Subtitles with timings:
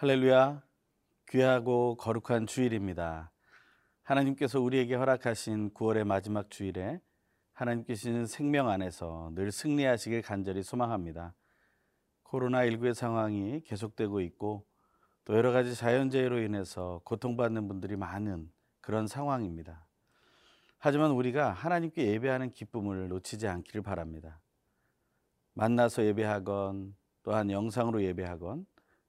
[0.00, 0.62] 할렐루야.
[1.28, 3.32] 귀하고 거룩한 주일입니다.
[4.04, 7.00] 하나님께서 우리에게 허락하신 9월의 마지막 주일에
[7.54, 11.34] 하나님께서는 생명 안에서 늘 승리하시길 간절히 소망합니다.
[12.22, 14.64] 코로나19의 상황이 계속되고 있고
[15.24, 19.84] 또 여러 가지 자연재해로 인해서 고통받는 분들이 많은 그런 상황입니다.
[20.78, 24.40] 하지만 우리가 하나님께 예배하는 기쁨을 놓치지 않기를 바랍니다.
[25.54, 26.94] 만나서 예배하건
[27.24, 28.64] 또한 영상으로 예배하건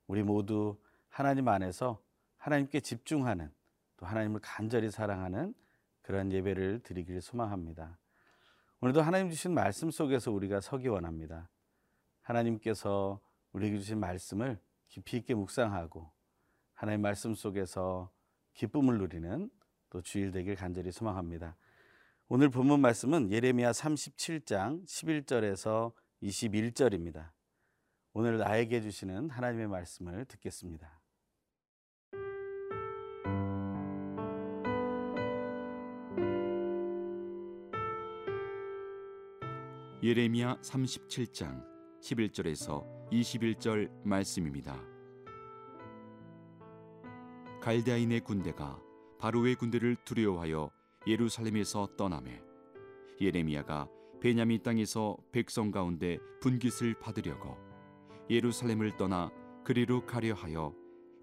[0.09, 0.75] 우리 모두
[1.07, 2.01] 하나님 안에서
[2.37, 3.53] 하나님께 집중하는
[3.95, 5.53] 또 하나님을 간절히 사랑하는
[6.01, 7.99] 그런 예배를 드리기를 소망합니다.
[8.81, 11.47] 오늘도 하나님 주신 말씀 속에서 우리가 서기 원합니다.
[12.21, 16.11] 하나님께서 우리에게 주신 말씀을 깊이 있게 묵상하고
[16.73, 18.11] 하나님 말씀 속에서
[18.55, 19.51] 기쁨을 누리는
[19.91, 21.55] 또 주일 되길 간절히 소망합니다.
[22.29, 27.29] 오늘 본문 말씀은 예레미야 37장 11절에서 21절입니다.
[28.13, 30.99] 오늘 나에게 주시는 하나님의 말씀을 듣겠습니다.
[40.01, 41.63] 예레미야 37장
[42.01, 44.81] 11절에서 21절 말씀입니다.
[47.61, 48.81] 갈대아인의 군대가
[49.19, 50.71] 바로의 군대를 두려워하여
[51.05, 52.41] 예루살렘에서 떠나매
[53.21, 53.87] 예레미야가
[54.19, 57.68] 베냐민 땅에서 백성 가운데 분깃을 받으려고
[58.29, 59.31] 예루살렘을 떠나
[59.63, 60.73] 그리로 가려 하여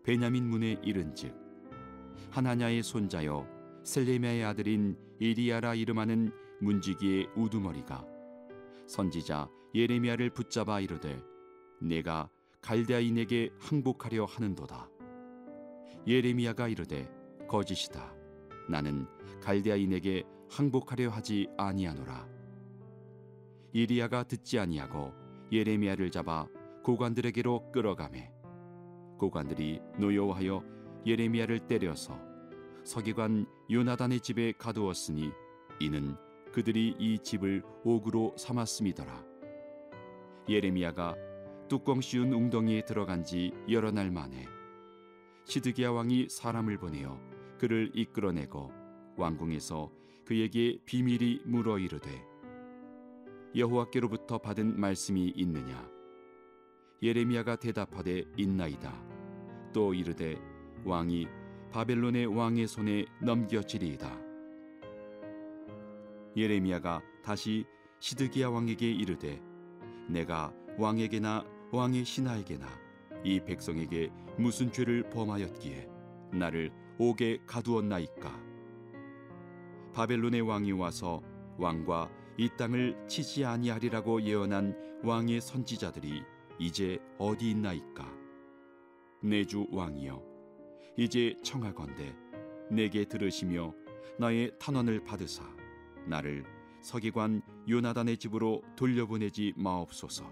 [0.03, 1.35] 베냐민 문에 이른즉
[2.31, 3.47] 하나냐의 손자여
[3.85, 8.05] 셀레미야의 아들인 이리야라 이름하는 문지기의 우두머리가
[8.87, 11.21] 선지자 예레미야를 붙잡아 이르되
[11.81, 12.31] 내가
[12.63, 14.89] 갈대아인에게 항복하려 하는도다.
[16.07, 17.09] 예레미야가 이르되
[17.49, 18.13] 거짓이다.
[18.69, 19.07] 나는
[19.41, 22.27] 갈대아인에게 항복하려 하지 아니하노라.
[23.73, 25.13] 이리야가 듣지 아니하고
[25.53, 26.49] 예레미야를 잡아
[26.87, 28.31] 고관들에게로 끌어가매
[29.19, 30.63] 고관들이 노여워하여
[31.05, 32.17] 예레미야를 때려서
[32.85, 35.33] 서기관 요나단의 집에 가두었으니
[35.81, 36.15] 이는
[36.53, 39.25] 그들이 이 집을 옥으로 삼았음이더라.
[40.49, 41.17] 예레미야가
[41.69, 44.47] 뚜껑 씌운 웅덩이에 들어간 지 여러 날 만에
[45.45, 47.21] 시드기야 왕이 사람을 보내어
[47.59, 48.71] 그를 이끌어내고
[49.17, 49.91] 왕궁에서
[50.25, 52.25] 그에게 비밀이 물어 이르되
[53.57, 55.96] 여호와께로부터 받은 말씀이 있느냐
[57.03, 58.93] 예레미야가 대답하되 있나이다.
[59.73, 60.37] 또 이르되
[60.85, 61.29] 왕이
[61.71, 64.19] 바벨론의 왕의 손에 넘겨지리이다.
[66.37, 67.65] 예레미야가 다시
[67.99, 69.41] 시드기야 왕에게 이르되
[70.09, 72.67] 내가 왕에게나 왕의 신하에게나
[73.25, 75.89] 이 백성에게 무슨 죄를 범하였기에
[76.33, 78.47] 나를 옥에 가두었나이까?
[79.93, 81.23] 바벨론의 왕이 와서
[81.59, 86.23] 왕과 이 땅을 치지 아니하리라고 예언한 왕의 선지자들이
[86.59, 88.11] 이제 어디 있나이까
[89.23, 90.23] 내 주 왕이여
[90.97, 92.15] 이제 청하건대
[92.71, 93.75] 내게 들으시며
[94.19, 95.45] 나의 탄원을 받으사
[96.07, 96.45] 나를
[96.81, 100.25] 서기관 요나단의 집으로 돌려보내지 마옵소서.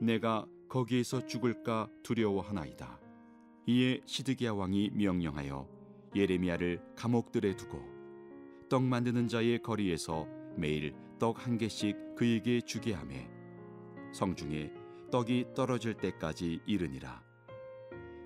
[0.00, 3.00] 내가 거기에서 죽을까 두려워하나이다.
[3.66, 5.68] 이에 시드기야 왕이 명령하여
[6.14, 7.80] 예레미야를 감옥들에 두고
[8.68, 10.26] 떡 만드는 자의 거리에서
[10.56, 13.28] 매일 떡 한 개씩 그에게 주게 하매
[14.12, 14.72] 성중에
[15.10, 17.22] 떡이 떨어질 때까지 이르니라.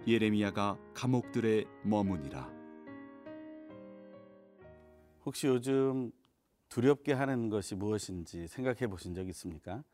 [0.06, 2.50] 예레미야가 감옥들에 머무니라.
[5.24, 6.10] 혹시 요즘
[6.68, 9.84] 두렵게 하는 것이 무엇인지 생각해 보신 적 있습니까?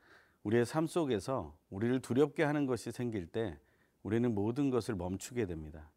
[0.44, 3.59] 우리의 삶 속에서 우리를 두렵게 하는 것이 생길 때
[4.03, 5.91] 우리는 모든 것을 멈추게 됩니다.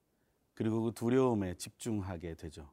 [0.53, 2.69] 그리고 그 두려움에 집중하게 되죠.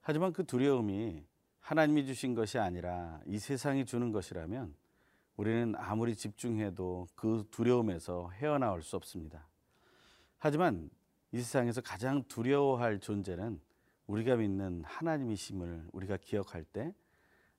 [0.00, 1.26] 하지만 그 두려움이
[1.60, 4.74] 하나님이 주신 것이 아니라 이 세상이 주는 것이라면
[5.36, 9.46] 우리는 아무리 집중해도 그 두려움에서 헤어나올 수 없습니다.
[10.38, 10.90] 하지만
[11.32, 13.60] 이 세상에서 가장 두려워할 존재는
[14.06, 16.94] 우리가 믿는 하나님이심을 우리가 기억할 때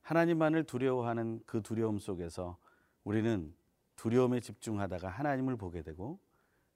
[0.01, 2.57] 하나님만을 두려워하는 그 두려움 속에서
[3.03, 3.53] 우리는
[3.95, 6.19] 두려움에 집중하다가 하나님을 보게 되고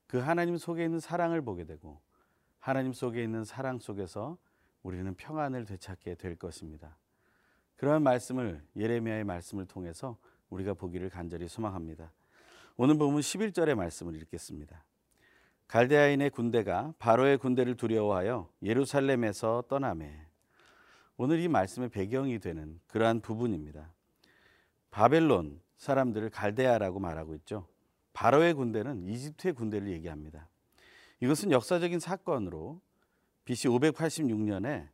[0.07, 2.01] 그 하나님 속에 있는 사랑을 보게 되고
[2.59, 4.37] 하나님 속에 있는 사랑 속에서
[4.83, 6.97] 우리는 평안을 되찾게 될 것입니다.
[7.77, 10.17] 그러한 말씀을 예레미야의 말씀을 통해서
[10.51, 12.11] 우리가 보기를 간절히 소망합니다.
[12.77, 14.83] 오늘 보면 11절의 말씀을 읽겠습니다.
[15.67, 20.27] 갈대아인의 군대가 바로의 군대를 두려워하여 예루살렘에서 떠나매
[21.17, 23.93] 오늘 이 말씀의 배경이 되는 그러한 부분입니다.
[24.89, 27.67] 바벨론 사람들을 갈대아라고 말하고 있죠.
[28.13, 30.49] 바로의 군대는 이집트의 군대를 얘기합니다.
[31.21, 32.81] 이것은 역사적인 사건으로
[33.45, 34.89] BC 586년에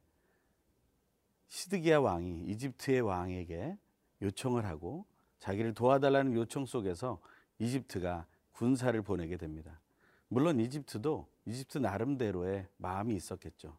[1.47, 3.77] 시드기야 왕이 이집트의 왕에게
[4.21, 5.05] 요청을 하고
[5.39, 7.19] 자기를 도와달라는 요청 속에서
[7.59, 9.79] 이집트가 군사를 보내게 됩니다.
[10.27, 13.77] 물론 이집트도 이집트 나름대로의 마음이 있었겠죠.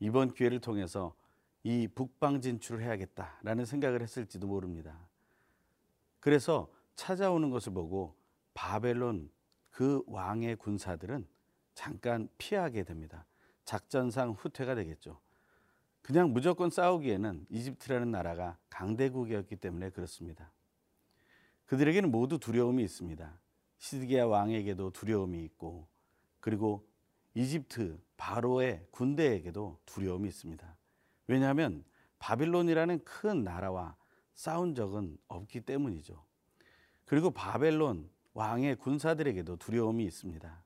[0.00, 1.14] 이번 기회를 통해서
[1.62, 4.98] 이 북방 진출을 해야겠다라는 생각을 했을지도 모릅니다.
[6.20, 8.14] 그래서 찾아오는 것을 보고
[8.54, 9.30] 바벨론
[9.70, 11.26] 그 왕의 군사들은
[11.74, 13.24] 잠깐 피하게 됩니다.
[13.64, 15.20] 작전상 후퇴가 되겠죠.
[16.02, 20.50] 그냥 무조건 싸우기에는 이집트라는 나라가 강대국이었기 때문에 그렇습니다.
[21.68, 23.40] 그들에게는 모두 두려움이 있습니다.
[23.76, 25.86] 시드기야 왕에게도 두려움이 있고
[26.40, 26.88] 그리고
[27.34, 30.76] 이집트 바로의 군대에게도 두려움이 있습니다.
[31.26, 31.84] 왜냐하면
[32.18, 33.96] 바빌론이라는 큰 나라와
[34.34, 36.24] 싸운 적은 없기 때문이죠.
[37.04, 40.64] 그리고 바벨론 왕의 군사들에게도 두려움이 있습니다.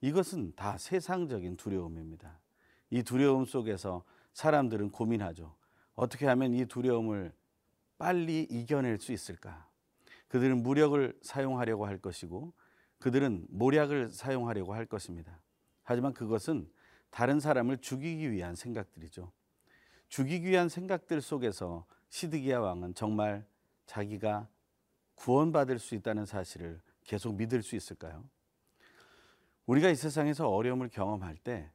[0.00, 2.40] 이것은 다 세상적인 두려움입니다.
[2.88, 5.54] 이 두려움 속에서 사람들은 고민하죠.
[5.94, 7.32] 어떻게 하면 이 두려움을
[7.98, 9.68] 빨리 이겨낼 수 있을까?
[10.30, 12.52] 그들은 무력을 사용하려고 할 것이고
[12.98, 15.42] 그들은 모략을 사용하려고 할 것입니다.
[15.82, 16.70] 하지만 그것은
[17.10, 19.32] 다른 사람을 죽이기 위한 생각들이죠.
[20.08, 23.44] 죽이기 위한 생각들 속에서 시드기야 왕은 정말
[23.86, 24.48] 자기가
[25.16, 28.24] 구원받을 수 있다는 사실을 계속 믿을 수 있을까요?
[29.66, 31.72] 우리가 이 세상에서 어려움을 경험할 때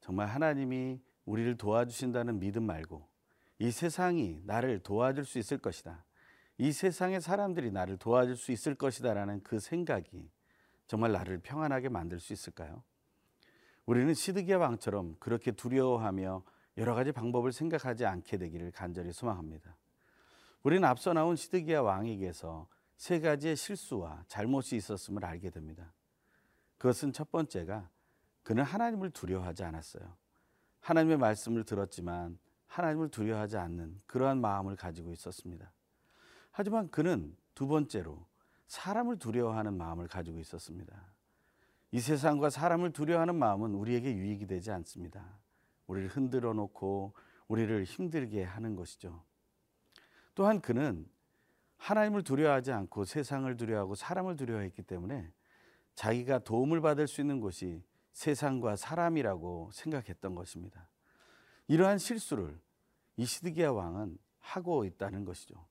[0.00, 3.08] 정말 하나님이 우리를 도와주신다는 믿음 말고
[3.58, 6.04] 이 세상이 나를 도와줄 수 있을 것이다.
[6.58, 10.30] 이 세상의 사람들이 나를 도와줄 수 있을 것이다라는 그 생각이
[10.86, 12.82] 정말 나를 평안하게 만들 수 있을까요?
[13.84, 16.42] 우리는 시드기야 왕처럼 그렇게 두려워하며
[16.78, 19.76] 여러 가지 방법을 생각하지 않게 되기를 간절히 소망합니다.
[20.62, 25.92] 우리는 앞서 나온 시드기야 왕에게서 세 가지의 실수와 잘못이 있었음을 알게 됩니다.
[26.78, 27.88] 그것은 첫 번째가
[28.42, 30.16] 그는 하나님을 두려워하지 않았어요.
[30.80, 35.72] 하나님의 말씀을 들었지만 하나님을 두려워하지 않는 그러한 마음을 가지고 있었습니다.
[36.56, 38.24] 하지만 그는 두 번째로
[38.66, 41.12] 사람을 두려워하는 마음을 가지고 있었습니다.
[41.90, 45.38] 이 세상과 사람을 두려워하는 마음은 우리에게 유익이 되지 않습니다.
[45.86, 47.12] 우리를 흔들어 놓고
[47.48, 49.22] 우리를 힘들게 하는 것이죠.
[50.34, 51.06] 또한 그는
[51.76, 55.30] 하나님을 두려워하지 않고 세상을 두려워하고 사람을 두려워했기 때문에
[55.94, 60.88] 자기가 도움을 받을 수 있는 곳이 세상과 사람이라고 생각했던 것입니다.
[61.68, 62.58] 이러한 실수를
[63.18, 65.66] 이시드기야 왕은 하고 있다는 것이죠.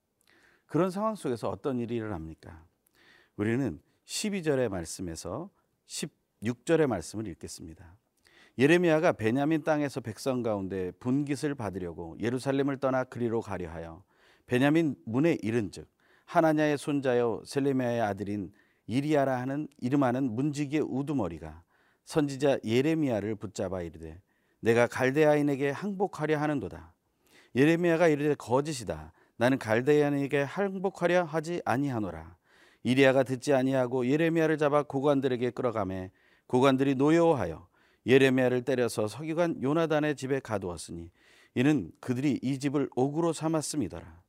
[0.75, 2.65] 그런 상황 속에서 어떤 일이 일어납니까?
[3.37, 5.49] 우리는 12절의 말씀에서
[5.87, 7.95] 16절의 말씀을 읽겠습니다.
[8.57, 14.03] 예레미야가 베냐민 땅에서 백성 가운데 분깃을 받으려고 예루살렘을 떠나 그리로 가려 하여
[14.47, 15.87] 베냐민 문에 이른즉
[16.25, 18.51] 하나냐의 손자여 셀레미야의 아들인
[18.85, 21.63] 이리야라 하는 이름하는 문지기의 우두머리가
[22.03, 24.21] 선지자 예레미야를 붙잡아 이르되
[24.59, 26.93] 내가 갈대아인에게 항복하려 하는도다
[27.55, 32.37] 예레미야가 이르되 거짓이다 나는 갈대아인에게 항복하려 하지 아니하노라.
[32.83, 36.11] 이리야가 듣지 아니하고 예레미야를 잡아 고관들에게 끌어가매
[36.47, 37.67] 고관들이 노여워하여
[38.05, 41.09] 예레미야를 때려서 서기관 요나단의 집에 가두었으니
[41.55, 44.21] 이는 그들이 이 집을 옥으로 삼았음이더라.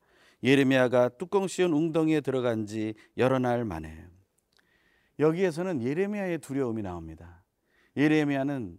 [0.43, 4.07] 예레미야가 뚜껑 씌운 웅덩이에 들어간 지 여러 날 만에.
[5.19, 7.45] 여기에서는 예레미야의 두려움이 나옵니다.
[7.97, 8.79] 예레미야는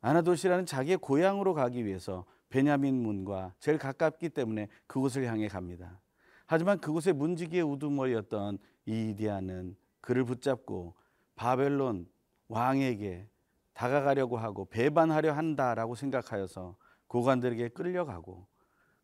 [0.00, 6.00] 아나도시라는 자기의 고향으로 가기 위해서 베냐민 문과 제일 가깝기 때문에 그곳을 향해 갑니다.
[6.46, 10.94] 하지만 그곳의 문지기의 우두머리였던 이디아는 그를 붙잡고
[11.36, 12.06] 바벨론
[12.48, 13.28] 왕에게
[13.72, 16.76] 다가가려고 하고 배반하려 한다라고 생각하여서
[17.06, 18.46] 고관들에게 끌려가고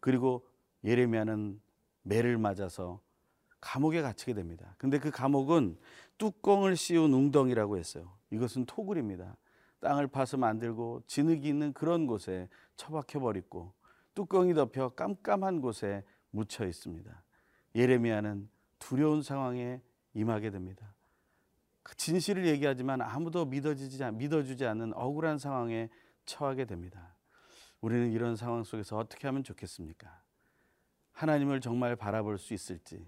[0.01, 0.47] 그리고
[0.85, 1.61] 예레미야는
[2.03, 3.01] 매를 맞아서
[3.61, 4.75] 감옥에 갇히게 됩니다.
[4.79, 5.79] 근데 그 감옥은
[6.19, 8.13] 뚜껑을 씌운 웅덩이라고 했어요.
[8.31, 9.37] 이것은 토굴입니다.
[9.81, 13.73] 땅을 파서 만들고 진흙이 있는 그런 곳에 처박혀 버리고
[14.15, 17.23] 뚜껑이 덮여 깜깜한 곳에 묻혀 있습니다.
[17.75, 19.81] 예레미야는 두려운 상황에
[20.15, 20.95] 임하게 됩니다.
[21.83, 25.89] 그 진실을 얘기하지만 아무도 믿어지지 믿어주지 않는 억울한 상황에
[26.25, 27.17] 처하게 됩니다.
[27.81, 30.23] 우리는 이런 상황 속에서 어떻게 하면 좋겠습니까?
[31.13, 33.07] 하나님을 정말 바라볼 수 있을지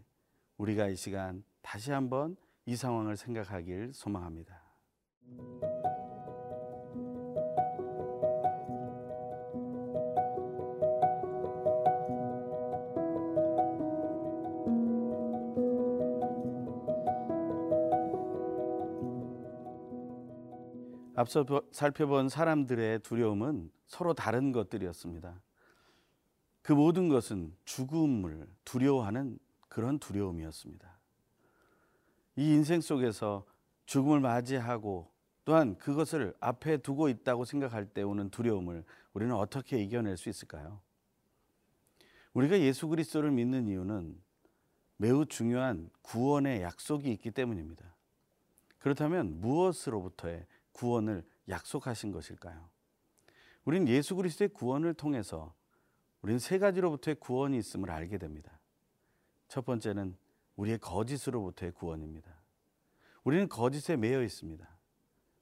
[0.57, 4.63] 우리가 이 시간 다시 한번 이 상황을 생각하길 소망합니다.
[21.19, 25.43] 앞서 살펴본 사람들의 두려움은 서로 다른 것들이었습니다.
[26.63, 30.97] 그 모든 것은 죽음을 두려워하는 그런 두려움이었습니다.
[32.37, 33.45] 이 인생 속에서
[33.87, 35.11] 죽음을 맞이하고
[35.45, 40.81] 또한 그것을 앞에 두고 있다고 생각할 때 오는 두려움을 우리는 어떻게 이겨낼 수 있을까요?
[42.33, 44.17] 우리가 예수 그리스도를 믿는 이유는
[44.99, 47.93] 매우 중요한 구원의 약속이 있기 때문입니다.
[48.79, 50.47] 그렇다면 무엇으로부터의
[50.79, 52.69] 구원을 약속하신 것일까요?
[53.65, 55.53] 우린 예수 그리스도의 구원을 통해서
[56.23, 58.61] 우리는 세 가지로부터의 구원이 있음을 알게 됩니다.
[59.49, 60.17] 첫 번째는
[60.55, 62.33] 우리의 거짓으로부터의 구원입니다.
[63.25, 64.69] 우리는 거짓에 매여 있습니다.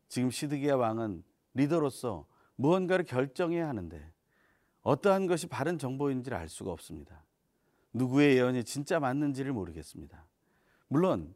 [0.09, 2.27] 지금 시드기야 왕은 리더로서
[2.57, 4.13] 무언가를 결정해야 하는데
[4.81, 7.25] 어떠한 것이 바른 정보인지를 알 수가 없습니다.
[7.93, 10.25] 누구의 예언이 진짜 맞는지를 모르겠습니다.
[10.89, 11.35] 물론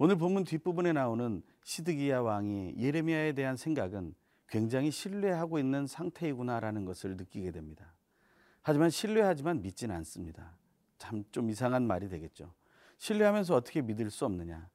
[0.00, 4.14] 오늘 본문 뒷부분에 나오는 시드기야 왕이 예레미야에 대한 생각은
[4.46, 7.92] 굉장히 신뢰하고 있는 상태이구나라는 것을 느끼게 됩니다.
[8.62, 10.56] 하지만 신뢰하지만 믿지는 않습니다.
[10.98, 12.54] 참 좀 이상한 말이 되겠죠.
[12.98, 14.68] 신뢰하면서 어떻게 믿을 수 없느냐?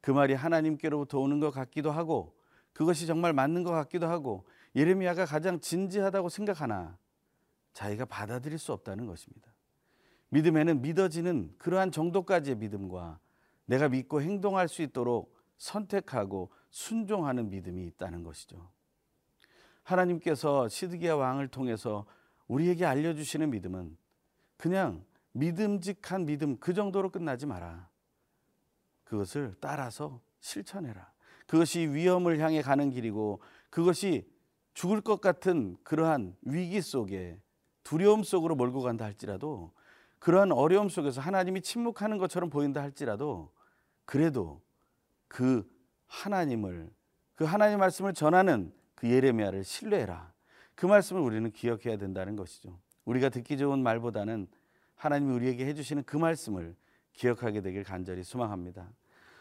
[0.00, 2.36] 그 말이 하나님께로부터 오는 것 같기도 하고
[2.72, 6.96] 그것이 정말 맞는 것 같기도 하고 예레미야가 가장 진지하다고 생각하나
[7.72, 9.52] 자기가 받아들일 수 없다는 것입니다.
[10.30, 13.18] 믿음에는 믿어지는 그러한 정도까지의 믿음과
[13.68, 18.70] 내가 믿고 행동할 수 있도록 선택하고 순종하는 믿음이 있다는 것이죠.
[19.82, 22.06] 하나님께서 시드기야 왕을 통해서
[22.46, 23.96] 우리에게 알려주시는 믿음은
[24.56, 27.88] 그냥 믿음직한 믿음 그 정도로 끝나지 마라.
[29.04, 31.12] 그것을 따라서 실천해라.
[31.46, 34.30] 그것이 위험을 향해 가는 길이고 그것이
[34.72, 37.38] 죽을 것 같은 그러한 위기 속에
[37.84, 39.72] 두려움 속으로 몰고 간다 할지라도
[40.20, 43.50] 그러한 어려움 속에서 하나님이 침묵하는 것처럼 보인다 할지라도
[44.08, 44.62] 그래도
[45.28, 45.70] 그
[46.06, 46.88] 하나님을
[47.34, 50.32] 그 하나님 말씀을 전하는 그 예레미야를 신뢰해라.
[50.74, 52.78] 그 말씀을 우리는 기억해야 된다는 것이죠.
[53.04, 54.46] 우리가 듣기 좋은 말보다는
[54.96, 56.74] 하나님이 우리에게 해주시는 그 말씀을
[57.12, 58.88] 기억하게 되길 간절히 소망합니다.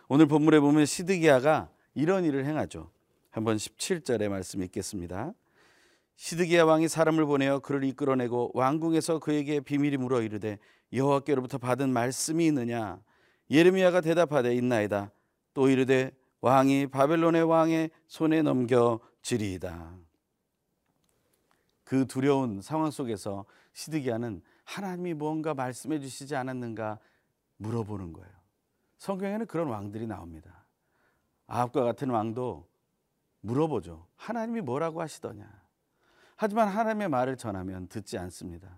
[0.09, 2.91] 오늘 본문에 보면 시드기야가 이런 일을 행하죠.
[3.31, 5.33] 한번 17절의 말씀 읽겠습니다.
[6.17, 10.59] 시드기야 왕이 사람을 보내어 그를 이끌어내고 왕궁에서 그에게 비밀이 물어 이르되
[10.91, 12.99] 여호와께로부터 받은 말씀이 있느냐
[13.49, 15.11] 예레미야가 대답하되 있나이다
[15.53, 16.11] 또 이르되
[16.41, 19.97] 왕이 바벨론의 왕의 손에 넘겨 지리이다
[21.83, 26.99] 그 두려운 상황 속에서 시드기야는 하나님이 무언가 말씀해 주시지 않았는가
[27.57, 28.29] 물어보는 거예요.
[28.97, 30.65] 성경에는 그런 왕들이 나옵니다.
[31.47, 32.67] 아합과 같은 왕도
[33.39, 34.05] 물어보죠.
[34.17, 35.49] 하나님이 뭐라고 하시더냐.
[36.35, 38.77] 하지만 하나님의 말을 전하면 듣지 않습니다.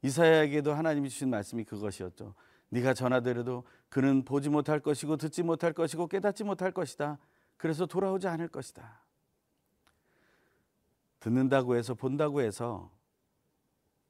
[0.00, 2.34] 이사야에게도 하나님이 주신 말씀이 그것이었죠.
[2.70, 7.18] 네가 전하더라도 그는 보지 못할 것이고 듣지 못할 것이고 깨닫지 못할 것이다.
[7.56, 9.02] 그래서 돌아오지 않을 것이다.
[11.20, 12.90] 듣는다고 해서 본다고 해서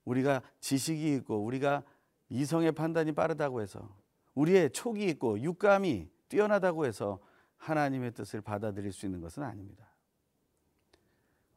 [0.05, 1.83] 우리가 지식이 있고 우리가
[2.31, 3.97] 이성의 판단이 빠르다고 해서
[4.35, 7.19] 우리의 촉이 있고 육감이 뛰어나다고 해서
[7.57, 9.89] 하나님의 뜻을 받아들일 수 있는 것은 아닙니다.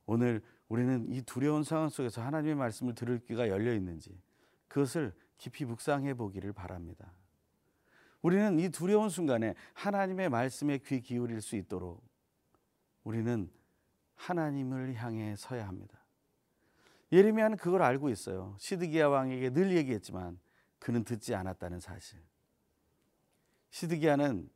[0.05, 4.17] 오늘 우리는 이 두려운 상황 속에서 하나님의 말씀을 들을 귀가 열려 있는지
[4.67, 7.11] 그것을 깊이 묵상해 보기를 바랍니다.
[8.21, 12.07] 우리는 이 두려운 순간에 하나님의 말씀에 귀 기울일 수 있도록
[13.03, 13.51] 우리는
[14.13, 16.05] 하나님을 향해 서야 합니다.
[17.11, 18.55] 예레미야는 그걸 알고 있어요.
[18.59, 20.39] 시드기야 왕에게 늘 얘기했지만
[20.77, 22.19] 그는 듣지 않았다는 사실.
[23.71, 24.47] 시드기야는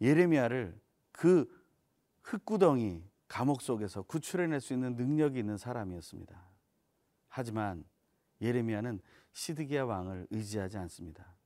[0.00, 1.48] 예레미야를 그
[2.22, 6.48] 흙구덩이 감옥 속에서 구출해낼 수 있는 능력이 있는 사람이었습니다.
[7.28, 7.84] 하지만
[8.40, 9.00] 예레미야는
[9.36, 11.36] 시드기야 왕을 의지하지 않습니다.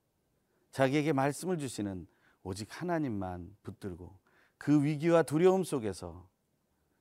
[0.71, 2.07] 자기에게 말씀을 주시는
[2.41, 4.17] 오직 하나님만 붙들고
[4.57, 6.25] 그 위기와 두려움 속에서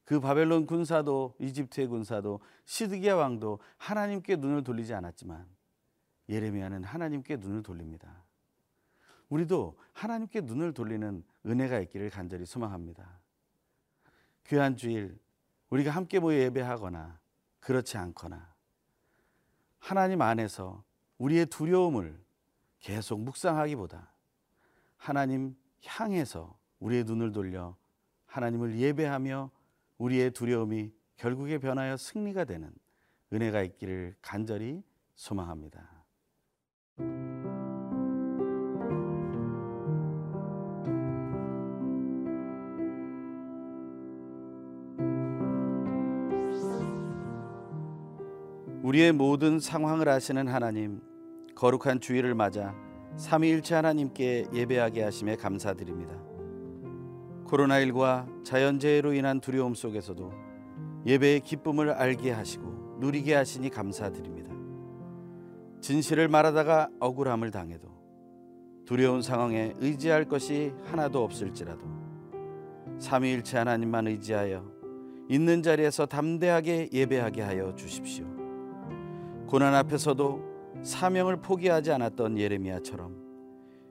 [0.04, 5.46] 그 바벨론 군사도 이집트의 군사도 시드기야 왕도 하나님께 눈을 돌리지 않았지만
[6.28, 8.24] 예레미야는 하나님께 눈을 돌립니다.
[9.28, 13.20] 우리도 하나님께 눈을 돌리는 은혜가 있기를 간절히 소망합니다.
[14.48, 15.20] 귀한 주일
[15.68, 17.20] 우리가 함께 모여 예배하거나
[17.60, 18.52] 그렇지 않거나
[19.80, 20.84] 하나님 안에서
[21.18, 22.22] 우리의 두려움을
[22.78, 24.12] 계속 묵상하기보다
[24.96, 27.76] 하나님 향해서 우리의 눈을 돌려
[28.26, 29.50] 하나님을 예배하며
[29.98, 32.72] 우리의 두려움이 결국에 변하여 승리가 되는
[33.32, 34.82] 은혜가 있기를 간절히
[35.14, 36.04] 소망합니다.
[48.90, 51.00] 우리의 모든 상황을 아시는 하나님,
[51.54, 52.74] 거룩한 주일을 맞아
[53.16, 56.16] 삼위일체 하나님께 예배하게 하심에 감사드립니다.
[57.46, 60.32] 코로나19와 자연재해로 인한 두려움 속에서도
[61.06, 64.52] 예배의 기쁨을 알게 하시고 누리게 하시니 감사드립니다.
[65.80, 67.88] 진실을 말하다가 억울함을 당해도
[68.86, 71.86] 두려운 상황에 의지할 것이 하나도 없을지라도
[72.98, 74.68] 삼위일체 하나님만 의지하여
[75.28, 78.29] 있는 자리에서 담대하게 예배하게 하여 주십시오.
[79.50, 83.16] 고난 앞에서도 사명을 포기하지 않았던 예레미야처럼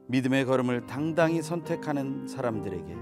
[0.07, 2.95] 믿음의 걸음을 당당히 선택하는 사람들에게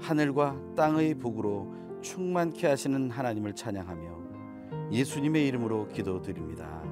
[0.00, 6.82] 하늘과 땅의 복으로 충만케 하시는 하나님을 찬양하며 예수님의 이름으로 기도드립니다.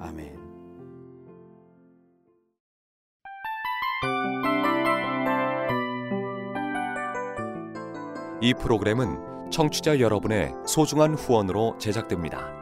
[0.00, 0.36] 아멘.
[8.40, 12.61] 이 프로그램은 청취자 여러분의 소중한 후원으로 제작됩니다.